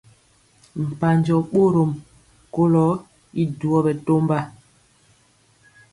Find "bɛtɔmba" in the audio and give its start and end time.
3.85-4.37